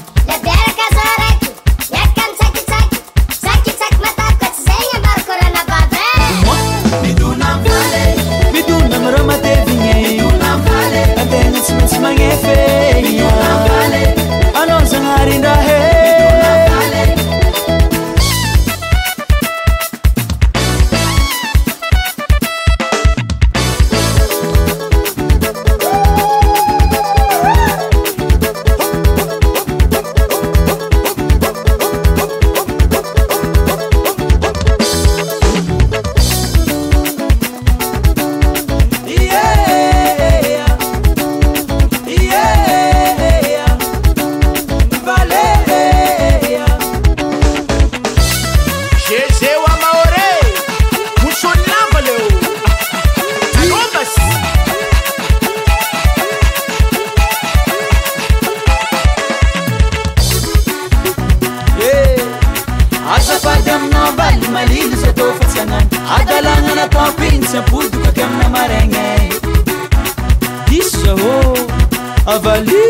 [72.26, 72.88] avali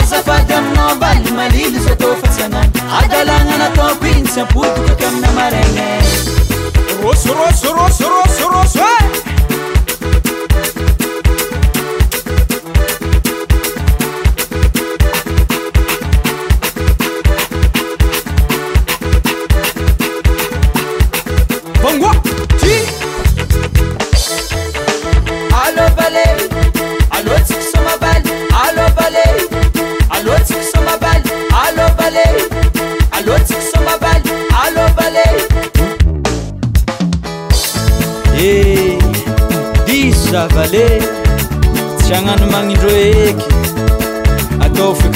[0.00, 2.64] azafadaminabaly malily zatôfasanay
[3.04, 5.88] adalagnanatakinysapoto kataamina maregne
[7.04, 8.88] roso rosorosorosoroso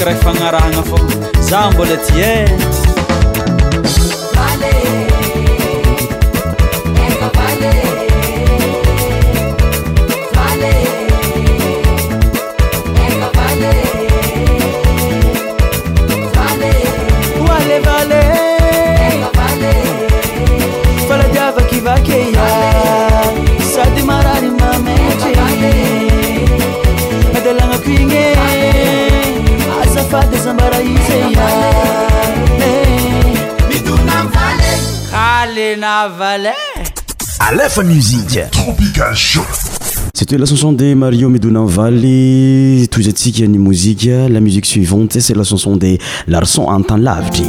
[0.07, 0.97] raiky fagnarahgna fô
[1.49, 3.00] zah mbola aty a
[37.57, 39.43] lefa musiqepicalsho
[40.15, 45.35] cy toe la chanson de mario midona vally toizytsika ny mouziqa la musique suivante c'e
[45.35, 45.93] la chanson de
[46.29, 47.47] larçon antan lavitry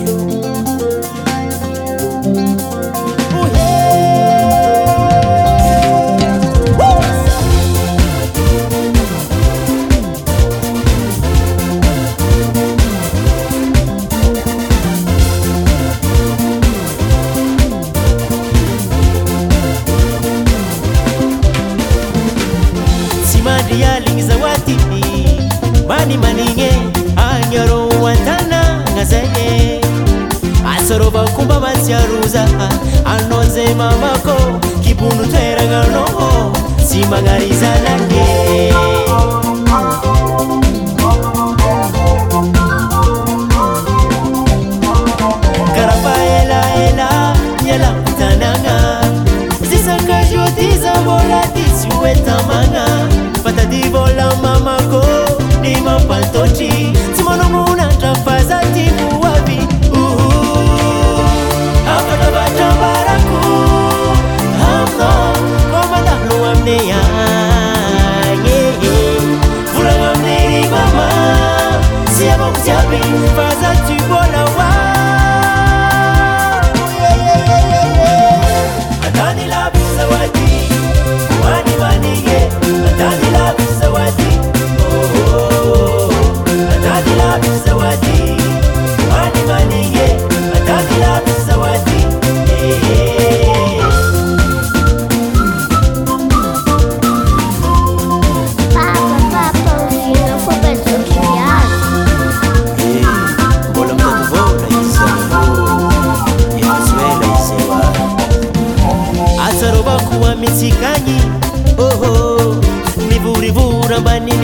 [23.59, 24.77] dalinzawati
[25.87, 26.71] bani maninge
[27.17, 27.69] ayor
[28.03, 29.21] wantana gaze
[30.77, 32.45] asoro bakumba maziaruza
[33.05, 34.35] anozemamako
[34.83, 36.05] kibunuteragano
[36.87, 38.23] simagarizanage
[45.75, 47.09] garabaelaela
[47.67, 48.77] yalautanaga
[49.69, 52.87] zisakajotizabolati siwetamaga
[53.71, 54.99] divola mamago
[55.61, 56.71] dimapaltoci
[57.15, 59.57] cimanomunadra fazati muabi
[61.95, 63.41] abacabaraku
[64.71, 64.73] a
[65.81, 68.59] omandahluamneyae
[69.73, 71.07] vuraamneri mama
[72.13, 73.80] siaroaea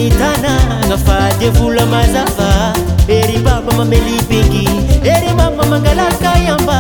[0.10, 2.50] tanagna fadyvola mazava
[3.20, 4.68] ery mafa mamelibingy
[5.14, 6.80] ery mafa mangalaka iamba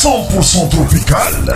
[0.00, 1.54] 1pct tropicale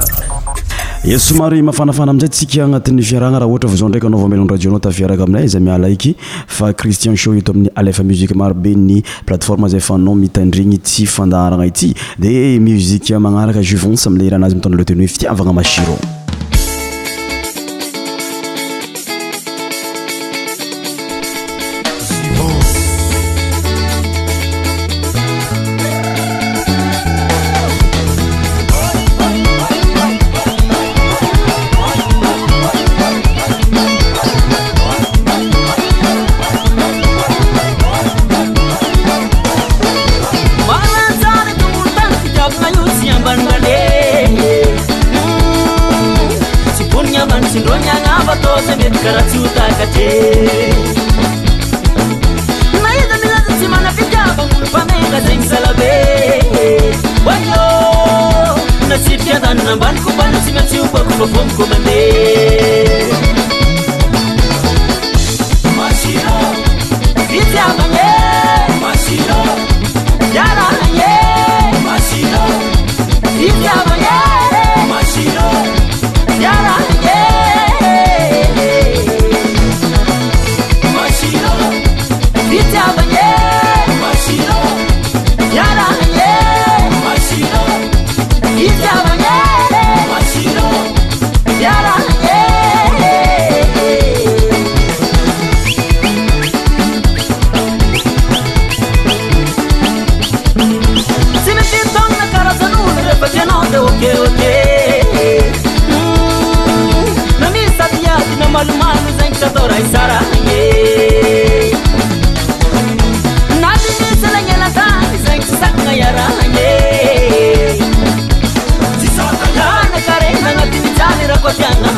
[1.04, 5.22] e somary mahafanafana aminzay tsika agnatin'ny fiaragna raha ohatra vaozao ndraiky anao vamelogna radionao tafiaraka
[5.22, 6.14] aminay iza amialaiky
[6.46, 11.66] fa christian sho ito amin'ny alfa muzike marobe ny plateforme zay fanao mitandrigny ti fandarana
[11.66, 15.96] ity di muziqe magnaraka juvenc amle iranazy mitana le tenyo hoe fiiavagna masire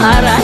[0.08, 0.35] para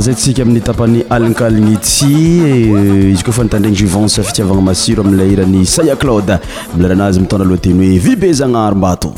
[0.00, 2.14] zay tsika amin'ny tapany alinkalignytsy
[2.48, 6.30] eh, izy koafa nitandraigny juvansy afitiavagna masiro amileirany saya claud
[6.76, 9.12] milaranazy mitondra lohateny hoe vibezagnaaro mbato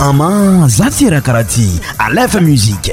[0.00, 1.66] ama za tyraha karaha ty
[1.98, 2.92] alefa muzika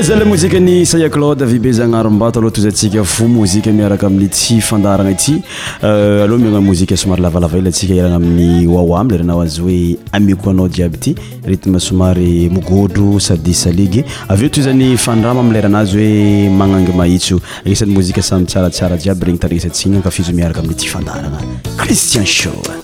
[0.00, 4.28] i zala mozika ny sya clad avybe zaanarombato aohatozsika fo mozia miaraka amiy
[4.58, 5.42] yfandarana ity
[5.82, 14.96] euh, alhaminamozia somarylavalaaelasika ana amin'y awlranaazy oe amkoanao jiaby tyrtm somary migodro sadysaigy aeoto zany
[14.96, 17.32] fadrama amleranazy oe managy mais
[17.66, 22.83] anisan'y mozisamytsaratsarajiaby reny tatsin afziaraka amytaaranaii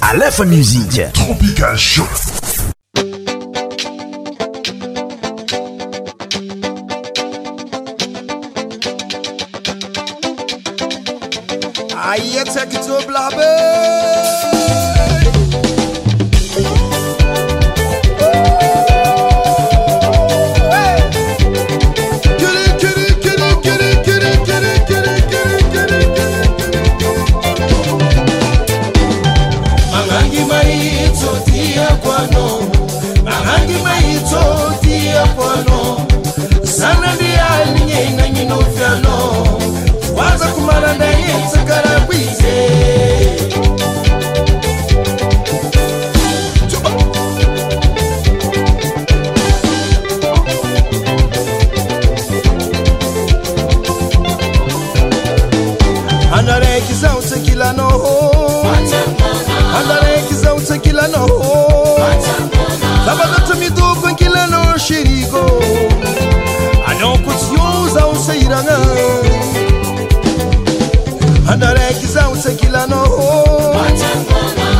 [0.00, 2.06] alefa musiqe tropica cho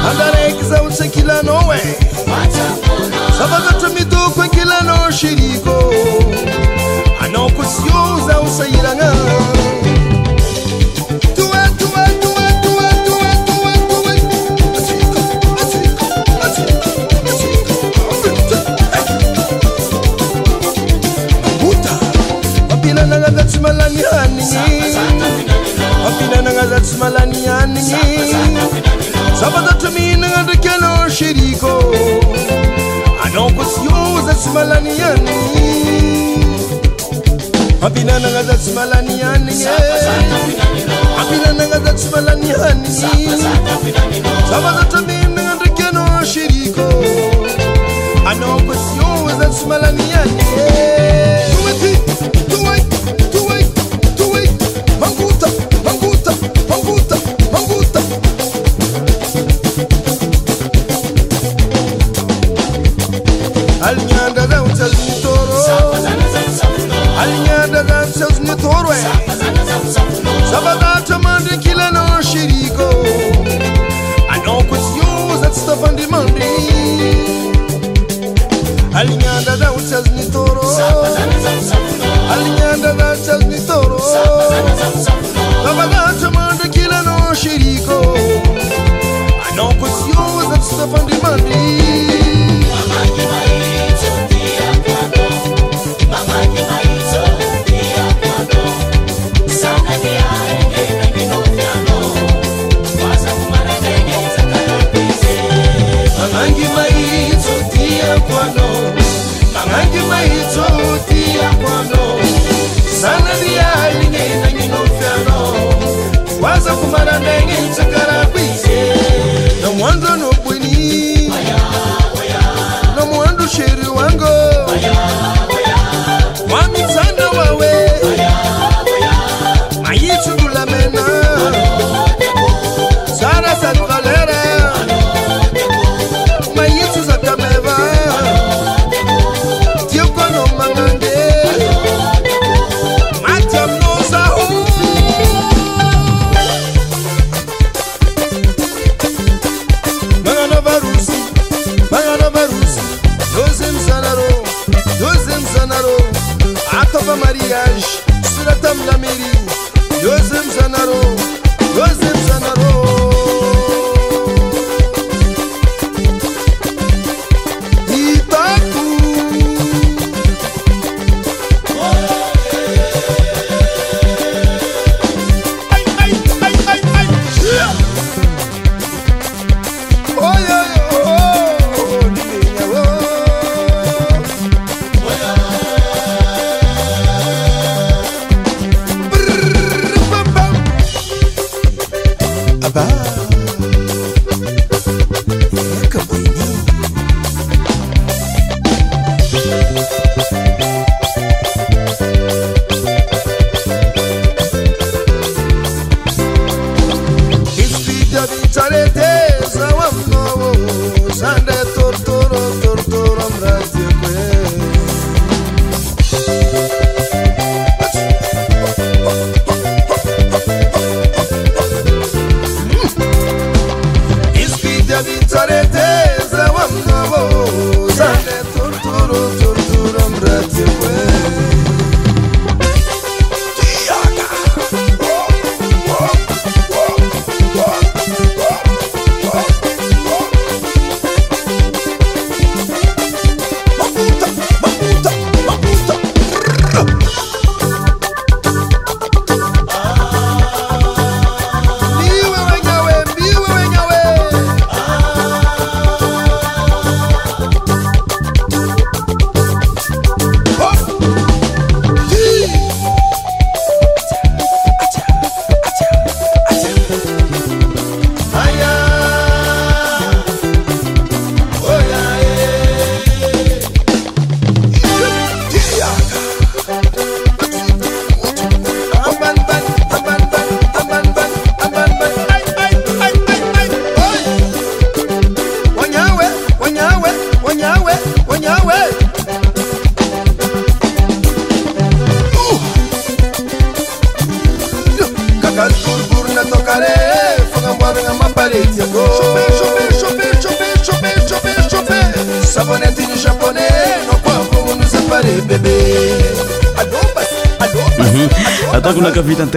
[0.03, 1.81] drezauce klanoe
[3.39, 5.58] svdtmidoque klanori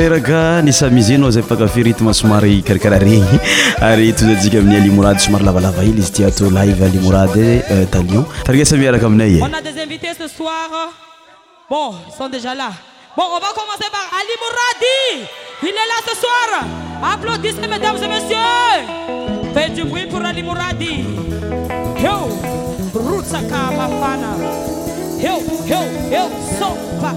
[0.01, 3.25] tanteraka ny samizy anao zay mpakafy ritme somary karakara regny
[3.85, 8.25] ary tozatsika amin'ny alimorady somary lavalava ily izy tiato live alimorady eh, eh, ta lion
[8.43, 10.65] tarigasa miaraka aminay On a des invités ce soir.
[11.69, 12.71] Bon, ils sont déjà là.
[13.15, 15.29] Bon, on va commencer par Ali Mouradi.
[15.69, 16.47] Il est là ce soir.
[17.13, 19.45] Applaudissez, mesdames et messieurs.
[19.53, 21.03] Faites du bruit pour Ali Mouradi.
[22.03, 22.15] Yo,
[22.93, 24.31] Rutsaka Mafana.
[25.21, 25.35] Yo,
[25.69, 27.15] yo, yo, Sopa.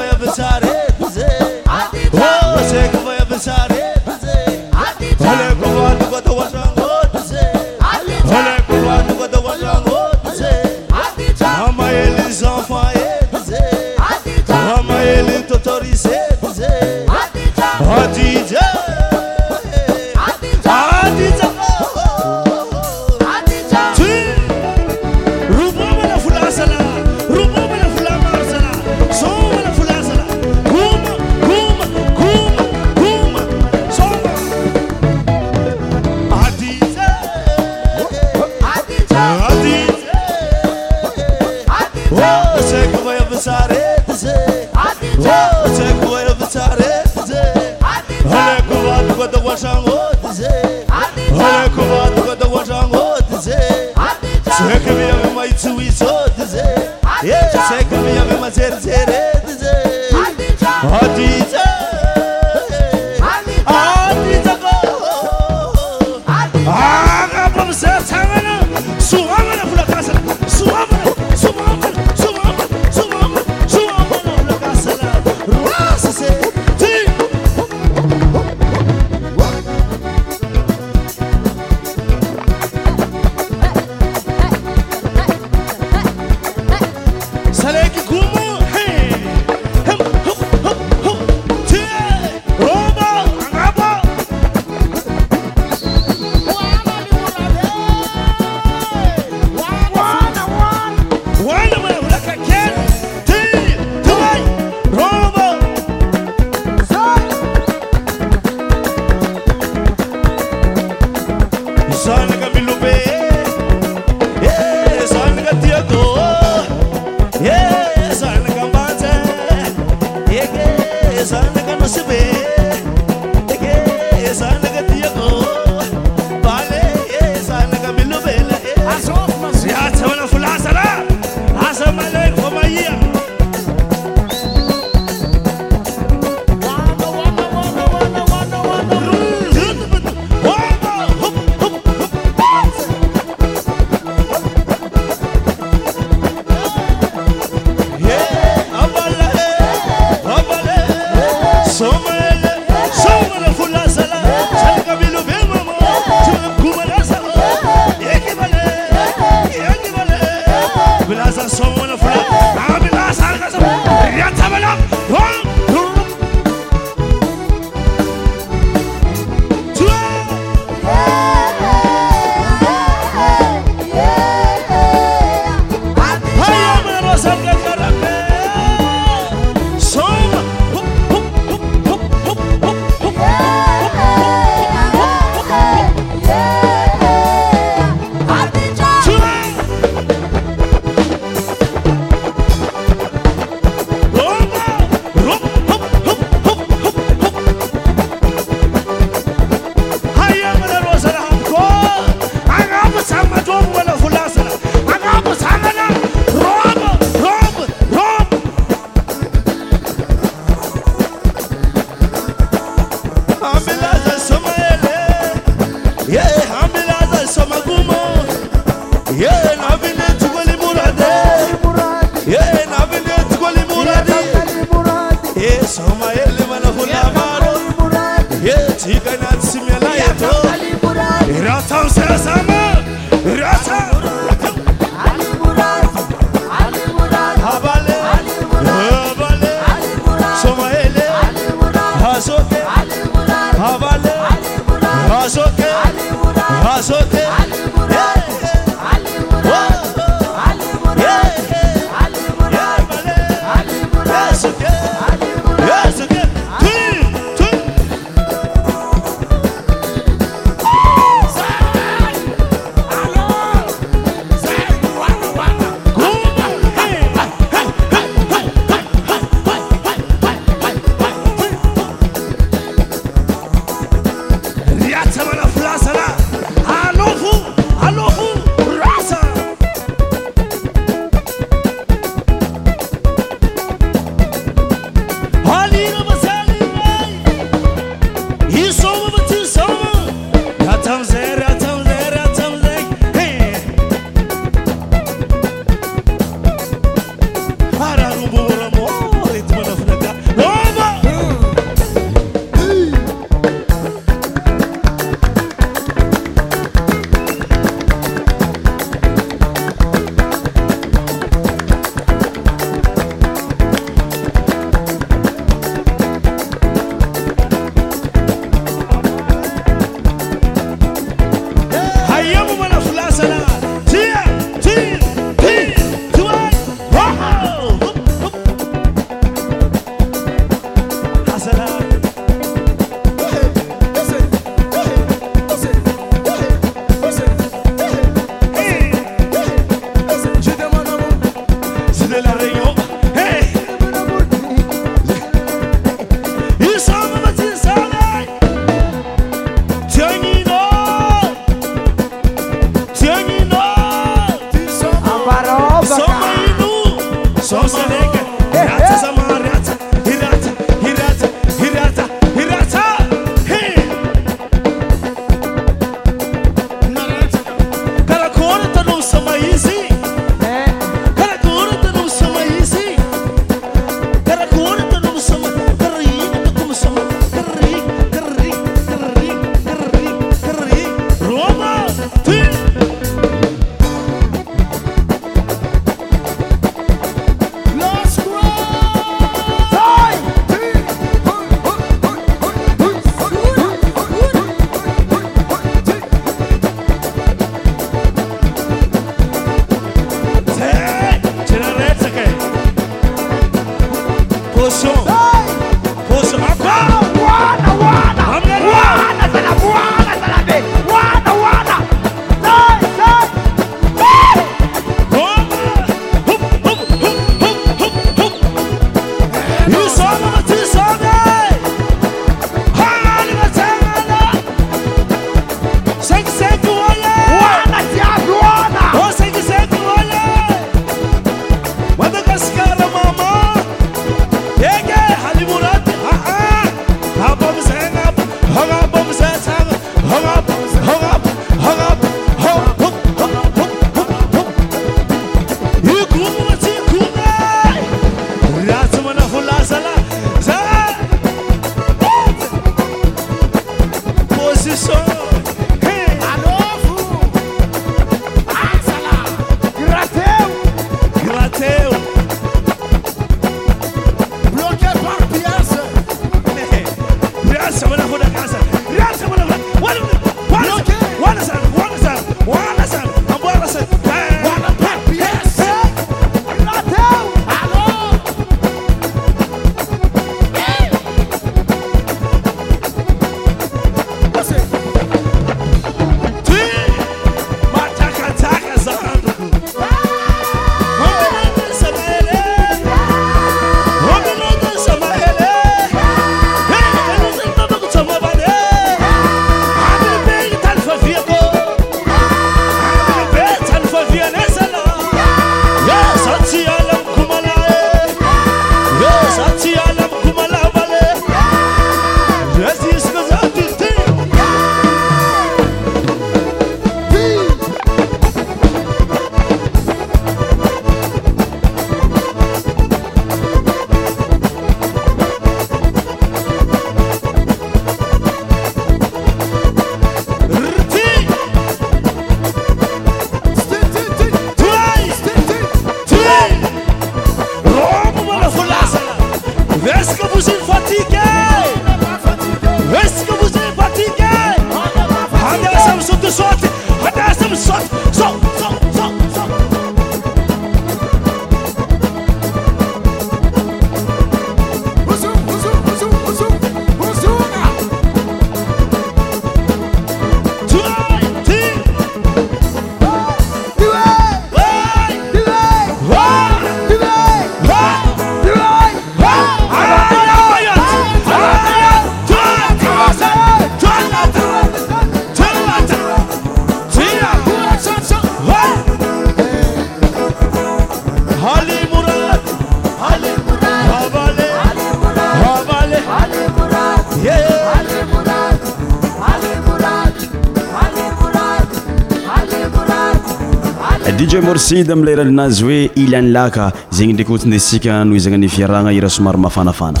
[594.26, 596.64] sje morside amin'ilay rani anazy hoe ilanylaka
[596.96, 600.00] zegny ndraiky ohtsinesika no izagna n'ny viaragna ira somary mahafanafana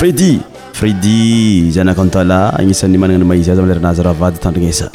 [0.00, 0.40] fridi
[0.80, 1.16] fridi
[1.76, 4.88] zaynaka antala agnisan'ny mananany maizy aza aileranazy raha vady tandrinesa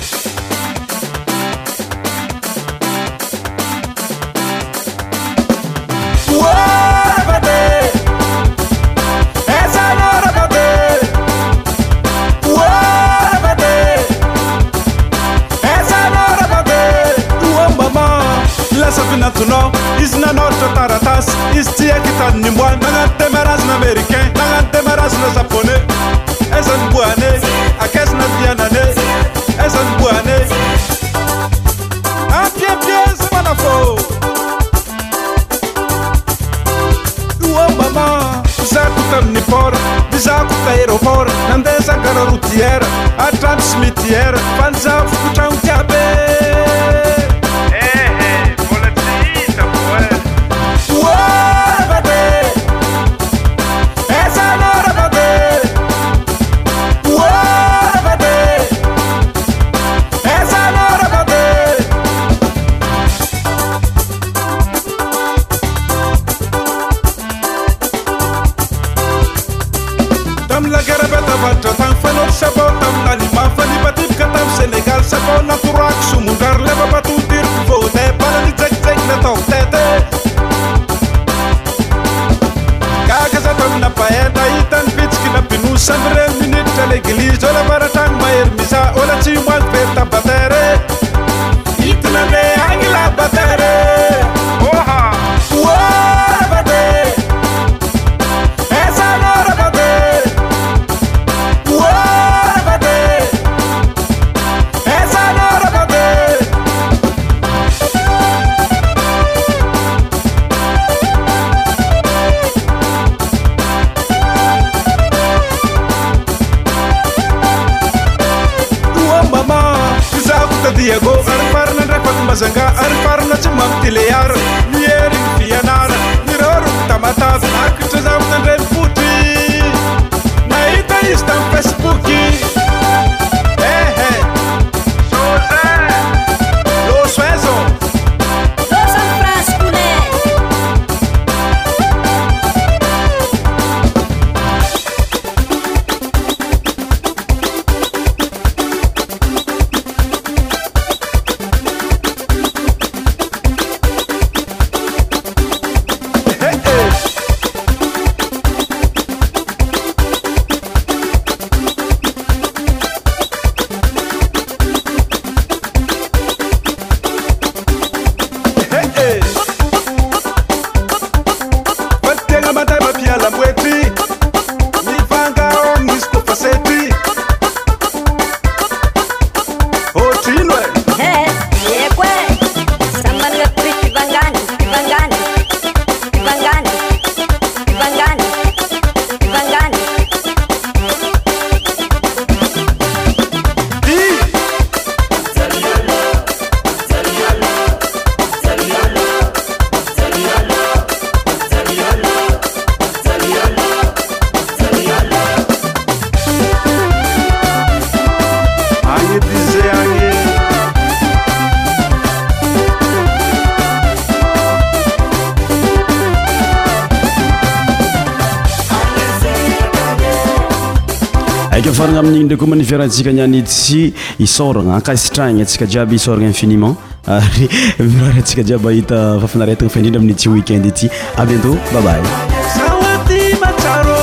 [222.66, 227.47] fiarahatsika aniany tsy isorana kaisitrainy atsika jiby isorana infiniment ary
[227.95, 230.86] mirary antsika jiaby ahita fafanaretana faindrindra amin'ny tsi weekend ity
[231.22, 233.93] abientôt babayisianéispéia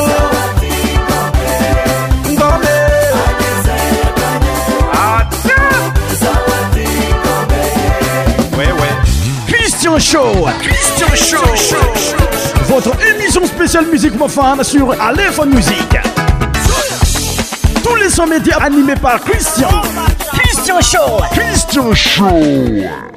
[18.14, 19.68] Son média animé par Christian.
[20.34, 21.18] Christian Show.
[21.32, 23.11] Christian Show.